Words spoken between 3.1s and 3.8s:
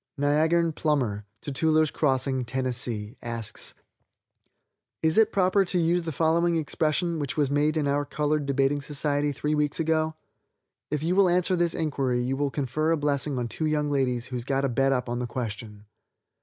asks: